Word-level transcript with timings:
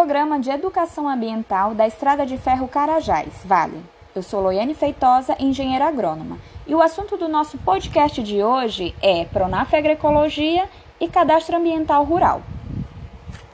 Programa 0.00 0.40
de 0.40 0.48
Educação 0.48 1.06
Ambiental 1.06 1.74
da 1.74 1.86
Estrada 1.86 2.24
de 2.24 2.38
Ferro 2.38 2.66
Carajás, 2.66 3.28
Vale. 3.44 3.84
Eu 4.14 4.22
sou 4.22 4.40
Loiane 4.40 4.72
Feitosa, 4.72 5.36
engenheira 5.38 5.86
agrônoma, 5.86 6.38
e 6.66 6.74
o 6.74 6.80
assunto 6.80 7.18
do 7.18 7.28
nosso 7.28 7.58
podcast 7.58 8.22
de 8.22 8.42
hoje 8.42 8.94
é 9.02 9.26
Pronaf 9.26 9.76
Agroecologia 9.76 10.66
e 10.98 11.06
Cadastro 11.06 11.58
Ambiental 11.58 12.02
Rural. 12.04 12.40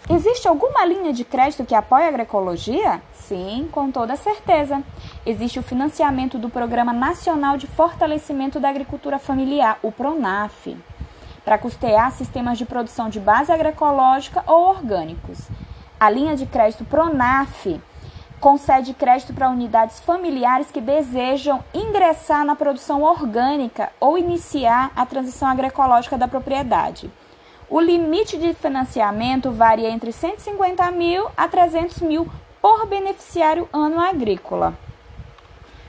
Existe 0.09 0.47
alguma 0.47 0.85
linha 0.85 1.13
de 1.13 1.25
crédito 1.25 1.65
que 1.65 1.75
apoie 1.75 2.05
a 2.05 2.09
agroecologia? 2.09 3.03
Sim, 3.13 3.69
com 3.73 3.91
toda 3.91 4.15
certeza. 4.15 4.85
Existe 5.27 5.59
o 5.59 5.65
financiamento 5.65 6.39
do 6.39 6.49
Programa 6.49 6.93
Nacional 6.93 7.57
de 7.57 7.67
Fortalecimento 7.67 8.61
da 8.61 8.69
Agricultura 8.69 9.19
Familiar, 9.19 9.81
o 9.83 9.91
PRONAF, 9.91 10.77
para 11.45 11.59
custear 11.59 12.13
sistemas 12.13 12.57
de 12.57 12.65
produção 12.65 13.09
de 13.09 13.19
base 13.19 13.51
agroecológica 13.51 14.45
ou 14.47 14.69
orgânicos. 14.69 15.49
A 15.99 16.11
linha 16.11 16.37
de 16.37 16.45
crédito 16.45 16.85
PRONAF 16.85 17.81
concede 18.39 18.93
crédito 18.93 19.33
para 19.33 19.49
unidades 19.49 19.99
familiares 19.99 20.71
que 20.71 20.79
desejam 20.79 21.65
ingressar 21.73 22.45
na 22.45 22.55
produção 22.55 23.03
orgânica 23.03 23.91
ou 23.99 24.19
iniciar 24.19 24.93
a 24.95 25.07
transição 25.07 25.49
agroecológica 25.49 26.19
da 26.19 26.29
propriedade. 26.29 27.11
O 27.71 27.81
limite 27.81 28.37
de 28.37 28.53
financiamento 28.53 29.51
varia 29.51 29.89
entre 29.89 30.13
150 30.13 30.91
mil 30.91 31.29
a 31.35 31.49
300 31.49 32.03
mil 32.03 32.31
por 32.61 32.85
beneficiário 32.87 33.67
ano 33.73 33.99
agrícola. 33.99 34.75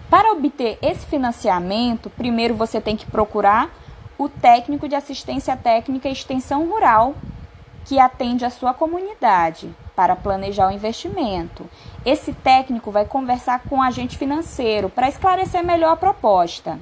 Para 0.09 0.31
obter 0.31 0.80
esse 0.81 1.05
financiamento, 1.05 2.09
primeiro 2.09 2.55
você 2.55 2.80
tem 2.80 2.95
que 2.95 3.05
procurar 3.05 3.69
o 4.17 4.30
técnico 4.30 4.88
de 4.88 4.95
assistência 4.95 5.58
técnica 5.58 6.08
e 6.08 6.13
extensão 6.13 6.66
rural 6.66 7.13
que 7.83 7.99
atende 7.99 8.45
a 8.45 8.49
sua 8.49 8.73
comunidade 8.73 9.75
para 9.97 10.15
planejar 10.15 10.67
o 10.67 10.71
investimento. 10.71 11.67
Esse 12.05 12.31
técnico 12.31 12.91
vai 12.91 13.03
conversar 13.03 13.63
com 13.67 13.80
o 13.80 13.81
agente 13.81 14.16
financeiro 14.16 14.91
para 14.91 15.09
esclarecer 15.09 15.66
melhor 15.66 15.94
a 15.94 15.97
proposta. 15.97 16.77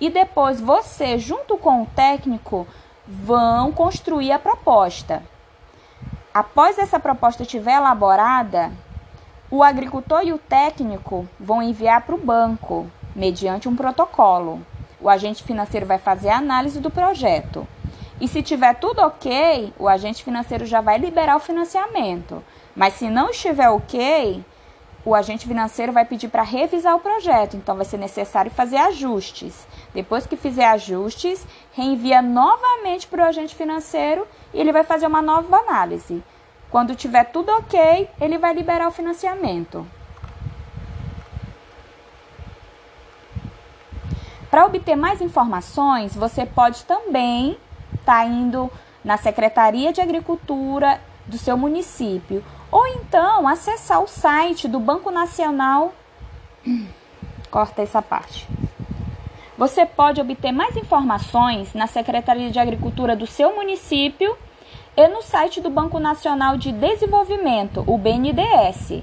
E 0.00 0.08
depois 0.08 0.60
você, 0.60 1.18
junto 1.18 1.58
com 1.58 1.82
o 1.82 1.86
técnico, 1.86 2.64
vão 3.08 3.72
construir 3.72 4.30
a 4.30 4.38
proposta. 4.38 5.20
Após 6.32 6.78
essa 6.78 7.00
proposta 7.00 7.42
estiver 7.42 7.74
elaborada, 7.74 8.70
o 9.50 9.60
agricultor 9.60 10.22
e 10.22 10.32
o 10.32 10.38
técnico 10.38 11.28
vão 11.40 11.60
enviar 11.60 12.02
para 12.02 12.14
o 12.14 12.18
banco, 12.18 12.88
mediante 13.16 13.68
um 13.68 13.74
protocolo. 13.74 14.64
O 15.00 15.08
agente 15.08 15.42
financeiro 15.42 15.86
vai 15.86 15.98
fazer 15.98 16.28
a 16.28 16.38
análise 16.38 16.78
do 16.78 16.90
projeto. 16.90 17.66
E 18.20 18.28
se 18.28 18.42
tiver 18.42 18.74
tudo 18.74 19.00
ok, 19.00 19.72
o 19.78 19.88
agente 19.88 20.22
financeiro 20.22 20.64
já 20.64 20.80
vai 20.80 20.98
liberar 20.98 21.36
o 21.36 21.40
financiamento. 21.40 22.42
Mas 22.74 22.94
se 22.94 23.08
não 23.08 23.30
estiver 23.30 23.68
ok, 23.68 24.44
o 25.04 25.14
agente 25.14 25.46
financeiro 25.46 25.92
vai 25.92 26.04
pedir 26.04 26.28
para 26.28 26.42
revisar 26.42 26.96
o 26.96 27.00
projeto, 27.00 27.56
então 27.56 27.76
vai 27.76 27.84
ser 27.84 27.98
necessário 27.98 28.50
fazer 28.50 28.76
ajustes. 28.78 29.66
Depois 29.92 30.26
que 30.26 30.36
fizer 30.36 30.66
ajustes, 30.66 31.46
reenvia 31.72 32.22
novamente 32.22 33.06
para 33.06 33.24
o 33.24 33.26
agente 33.26 33.54
financeiro 33.54 34.26
e 34.52 34.60
ele 34.60 34.72
vai 34.72 34.84
fazer 34.84 35.06
uma 35.06 35.20
nova 35.20 35.56
análise. 35.58 36.22
Quando 36.70 36.96
tiver 36.96 37.24
tudo 37.24 37.52
ok, 37.52 38.08
ele 38.20 38.38
vai 38.38 38.54
liberar 38.54 38.88
o 38.88 38.92
financiamento. 38.92 39.86
Para 44.50 44.66
obter 44.66 44.96
mais 44.96 45.20
informações, 45.20 46.14
você 46.14 46.46
pode 46.46 46.84
também 46.84 47.58
estar 47.94 48.22
tá 48.22 48.26
indo 48.26 48.70
na 49.04 49.16
Secretaria 49.16 49.92
de 49.92 50.00
Agricultura 50.00 51.00
do 51.26 51.38
seu 51.38 51.56
município 51.56 52.44
ou 52.70 52.86
então 52.86 53.46
acessar 53.46 54.02
o 54.02 54.08
site 54.08 54.66
do 54.66 54.80
Banco 54.80 55.10
Nacional. 55.10 55.94
Corta 57.50 57.82
essa 57.82 58.02
parte. 58.02 58.48
Você 59.56 59.86
pode 59.86 60.20
obter 60.20 60.50
mais 60.50 60.76
informações 60.76 61.72
na 61.74 61.86
Secretaria 61.86 62.50
de 62.50 62.58
Agricultura 62.58 63.14
do 63.14 63.26
seu 63.26 63.54
município 63.54 64.36
e 64.96 65.08
no 65.08 65.22
site 65.22 65.60
do 65.60 65.70
Banco 65.70 66.00
Nacional 66.00 66.56
de 66.56 66.72
Desenvolvimento, 66.72 67.84
o 67.86 67.96
BNDES. 67.96 69.02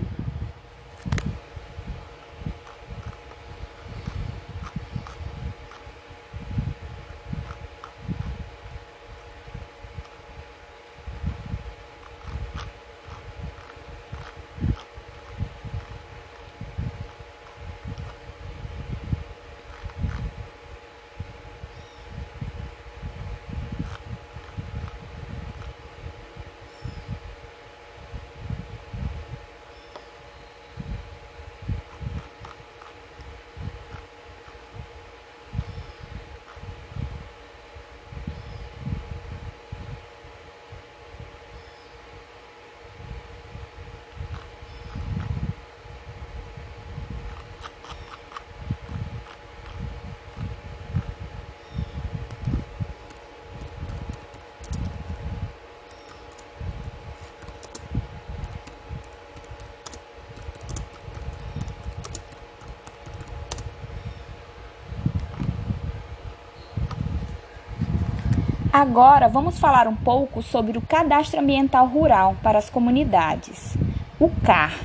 Agora 68.79 69.27
vamos 69.27 69.59
falar 69.59 69.89
um 69.89 69.97
pouco 69.97 70.43
sobre 70.43 70.77
o 70.77 70.83
Cadastro 70.83 71.41
Ambiental 71.41 71.87
Rural 71.87 72.37
para 72.43 72.59
as 72.59 72.69
Comunidades, 72.69 73.75
o 74.21 74.29
CAR. 74.45 74.79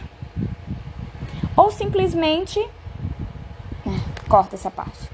Ou 1.57 1.69
simplesmente. 1.69 2.57
Né, 3.85 4.00
corta 4.30 4.56
essa 4.56 4.72
parte. 4.72 5.12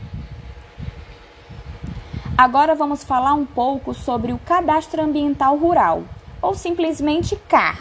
Agora 2.37 2.75
vamos 2.75 3.03
falar 3.03 3.33
um 3.33 3.47
pouco 3.47 3.95
sobre 3.95 4.31
o 4.31 4.37
Cadastro 4.37 5.01
Ambiental 5.01 5.57
Rural, 5.57 6.03
ou 6.39 6.53
simplesmente 6.53 7.35
CAR. 7.49 7.79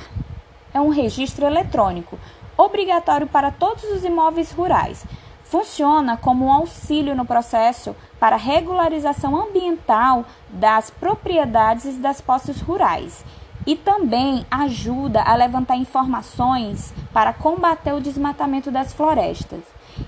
É 0.73 0.81
um 0.81 0.89
registro 0.89 1.45
eletrônico 1.45 2.19
obrigatório 2.57 3.27
para 3.27 3.51
todos 3.51 3.85
os 3.85 4.03
imóveis 4.03 4.51
rurais 4.51 5.05
funciona 5.49 6.17
como 6.17 6.47
um 6.47 6.53
auxílio 6.53 7.15
no 7.15 7.25
processo 7.25 7.95
para 8.19 8.37
regularização 8.37 9.37
ambiental 9.37 10.25
das 10.49 10.91
propriedades 10.91 11.97
das 11.99 12.21
posses 12.21 12.61
rurais 12.61 13.25
e 13.67 13.75
também 13.75 14.47
ajuda 14.51 15.23
a 15.23 15.35
levantar 15.35 15.77
informações 15.77 16.95
para 17.13 17.33
combater 17.33 17.93
o 17.93 18.01
desmatamento 18.01 18.71
das 18.71 18.93
florestas. 18.93 19.61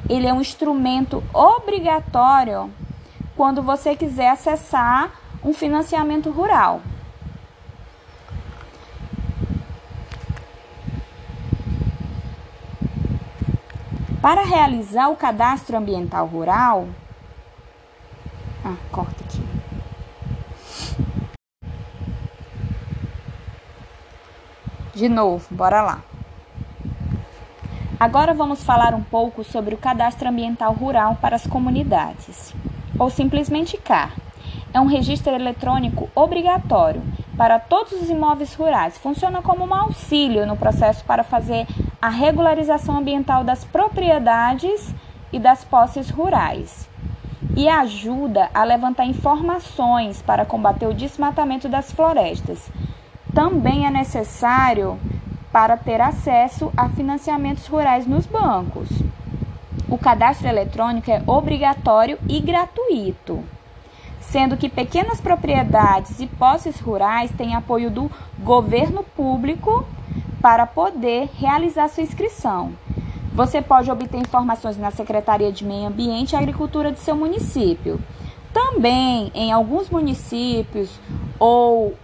Ele 0.09 0.27
é 0.27 0.33
um 0.33 0.41
instrumento 0.41 1.23
obrigatório 1.33 2.71
quando 3.37 3.63
você 3.63 3.97
quiser 3.97 4.31
acessar 4.31 5.11
um 5.43 5.53
financiamento 5.53 6.31
rural. 6.31 6.81
Para 14.29 14.45
realizar 14.45 15.09
o 15.09 15.17
cadastro 15.17 15.75
ambiental 15.75 16.27
rural, 16.27 16.87
ah, 18.63 18.77
corta 18.93 19.25
aqui. 19.25 19.43
De 24.95 25.09
novo, 25.09 25.47
bora 25.51 25.81
lá. 25.81 26.03
Agora 27.99 28.35
vamos 28.35 28.63
falar 28.63 28.93
um 28.93 29.03
pouco 29.03 29.43
sobre 29.43 29.75
o 29.75 29.79
cadastro 29.79 30.29
ambiental 30.29 30.75
rural 30.75 31.17
para 31.19 31.35
as 31.35 31.47
comunidades, 31.47 32.55
ou 32.99 33.09
simplesmente 33.09 33.79
CAR. 33.79 34.13
É 34.75 34.79
um 34.79 34.85
registro 34.85 35.33
eletrônico 35.33 36.11
obrigatório 36.15 37.03
para 37.35 37.59
todos 37.59 37.93
os 37.93 38.11
imóveis 38.11 38.53
rurais. 38.53 38.99
Funciona 38.99 39.41
como 39.41 39.65
um 39.65 39.73
auxílio 39.73 40.47
no 40.47 40.55
processo 40.55 41.03
para 41.07 41.25
fazer 41.25 41.67
a 42.01 42.09
regularização 42.09 42.99
ambiental 42.99 43.43
das 43.43 43.65
propriedades 43.65 44.95
e 45.33 45.39
das 45.39 45.65
posses 45.65 46.11
rurais. 46.11 46.89
E 47.57 47.69
ajuda 47.69 48.49
a 48.55 48.63
levantar 48.63 49.05
informações 49.05 50.23
para 50.23 50.45
combater 50.45 50.87
o 50.87 50.95
desmatamento 50.95 51.69
das 51.69 51.91
florestas. 51.91 52.71
Também 53.35 53.87
é 53.87 53.91
necessário 53.91 54.99
para 55.51 55.77
ter 55.77 56.01
acesso 56.01 56.73
a 56.77 56.89
financiamentos 56.89 57.67
rurais 57.67 58.07
nos 58.07 58.27
bancos. 58.27 58.89
O 59.89 59.99
cadastro 59.99 60.47
eletrônico 60.47 61.11
é 61.11 61.23
obrigatório 61.27 62.19
e 62.29 62.39
gratuito, 62.41 63.43
sendo 64.21 64.57
que 64.57 64.69
pequenas 64.69 65.21
propriedades 65.21 66.21
e 66.21 66.27
posses 66.27 66.79
rurais 66.79 67.31
têm 67.33 67.55
apoio 67.55 67.91
do 67.91 68.11
governo 68.39 69.03
público 69.03 69.85
para 70.49 70.67
poder 70.67 71.29
realizar 71.35 71.89
sua 71.89 72.03
inscrição. 72.03 72.73
Você 73.35 73.61
pode 73.61 73.91
obter 73.91 74.17
informações 74.17 74.79
na 74.79 74.91
Secretaria 74.91 75.53
de 75.53 75.63
Meio 75.63 75.87
Ambiente 75.87 76.33
e 76.33 76.37
Agricultura 76.37 76.91
de 76.91 77.01
seu 77.01 77.15
município. 77.15 78.01
Também 78.51 79.31
em 79.35 79.53
alguns 79.53 79.91
municípios 79.91 80.99
ou 81.39 81.95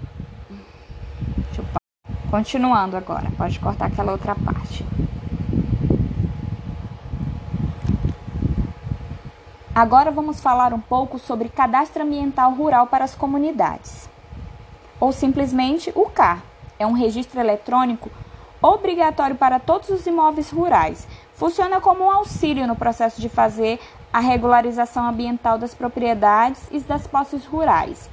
Continuando 2.30 2.98
agora, 2.98 3.30
pode 3.38 3.58
cortar 3.58 3.86
aquela 3.86 4.12
outra 4.12 4.34
parte. 4.34 4.84
Agora 9.74 10.10
vamos 10.10 10.38
falar 10.38 10.74
um 10.74 10.80
pouco 10.80 11.18
sobre 11.18 11.48
cadastro 11.48 12.02
ambiental 12.02 12.52
rural 12.52 12.88
para 12.88 13.04
as 13.04 13.14
comunidades, 13.14 14.06
ou 15.00 15.12
simplesmente 15.12 15.90
o 15.94 16.10
CAR. 16.10 16.42
É 16.78 16.86
um 16.86 16.92
registro 16.92 17.40
eletrônico 17.40 18.10
obrigatório 18.64 19.36
para 19.36 19.58
todos 19.58 19.90
os 19.90 20.06
imóveis 20.06 20.50
rurais. 20.50 21.06
Funciona 21.34 21.82
como 21.82 22.04
um 22.04 22.10
auxílio 22.10 22.66
no 22.66 22.74
processo 22.74 23.20
de 23.20 23.28
fazer 23.28 23.78
a 24.10 24.20
regularização 24.20 25.06
ambiental 25.06 25.58
das 25.58 25.74
propriedades 25.74 26.62
e 26.70 26.80
das 26.80 27.06
posses 27.06 27.44
rurais 27.44 28.08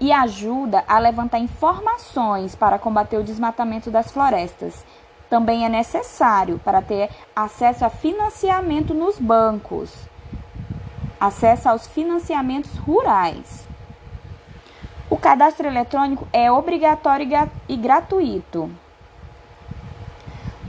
e 0.00 0.10
ajuda 0.10 0.84
a 0.88 0.98
levantar 0.98 1.38
informações 1.38 2.54
para 2.54 2.78
combater 2.78 3.18
o 3.18 3.24
desmatamento 3.24 3.90
das 3.90 4.10
florestas. 4.10 4.84
Também 5.28 5.66
é 5.66 5.68
necessário 5.68 6.58
para 6.64 6.80
ter 6.80 7.10
acesso 7.36 7.84
a 7.84 7.90
financiamento 7.90 8.94
nos 8.94 9.18
bancos, 9.18 9.92
acesso 11.20 11.68
aos 11.68 11.86
financiamentos 11.86 12.74
rurais. 12.78 13.68
O 15.10 15.16
cadastro 15.18 15.66
eletrônico 15.66 16.26
é 16.32 16.50
obrigatório 16.50 17.26
e 17.68 17.76
gratuito. 17.76 18.70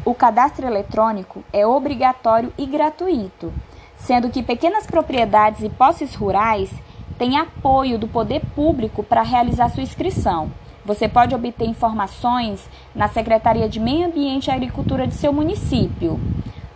O 0.03 0.15
cadastro 0.15 0.65
eletrônico 0.65 1.44
é 1.53 1.65
obrigatório 1.65 2.51
e 2.57 2.65
gratuito, 2.65 3.53
sendo 3.98 4.31
que 4.31 4.42
pequenas 4.42 4.88
propriedades 4.88 5.62
e 5.62 5.69
posses 5.69 6.15
rurais 6.15 6.71
tem 7.19 7.38
apoio 7.38 8.00
do 8.00 8.07
poder 8.07 8.42
público 8.56 9.03
para 9.03 9.21
realizar 9.21 9.69
sua 9.69 9.83
inscrição. 9.83 10.51
Você 10.83 11.07
pode 11.07 11.36
obter 11.36 11.68
informações 11.68 12.68
na 12.95 13.07
Secretaria 13.07 13.69
de 13.69 13.80
Meio 13.80 14.07
Ambiente 14.07 14.48
e 14.48 14.51
Agricultura 14.51 15.06
de 15.06 15.13
seu 15.13 15.31
município. 15.31 16.19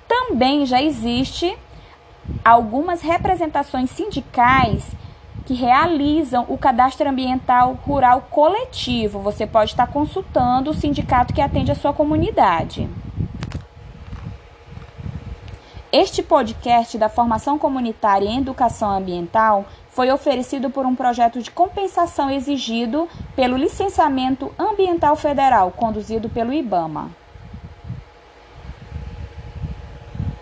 Também 0.07 0.67
já 0.67 0.79
existe 0.79 1.57
algumas 2.43 3.01
representações 3.01 3.89
sindicais 3.89 4.85
que 5.47 5.55
realizam 5.55 6.45
o 6.47 6.59
cadastro 6.59 7.09
ambiental 7.09 7.73
rural 7.87 8.27
coletivo. 8.29 9.17
Você 9.19 9.47
pode 9.47 9.71
estar 9.71 9.87
consultando 9.87 10.69
o 10.69 10.75
sindicato 10.75 11.33
que 11.33 11.41
atende 11.41 11.71
a 11.71 11.75
sua 11.75 11.91
comunidade. 11.91 12.87
Este 15.97 16.21
podcast 16.21 16.97
da 16.97 17.07
Formação 17.07 17.57
Comunitária 17.57 18.27
em 18.27 18.39
Educação 18.39 18.91
Ambiental 18.91 19.65
foi 19.91 20.11
oferecido 20.11 20.69
por 20.69 20.85
um 20.85 20.93
projeto 20.93 21.41
de 21.41 21.49
compensação 21.49 22.29
exigido 22.29 23.07
pelo 23.33 23.55
Licenciamento 23.55 24.53
Ambiental 24.59 25.15
Federal, 25.15 25.71
conduzido 25.71 26.27
pelo 26.27 26.51
IBAMA. 26.51 27.11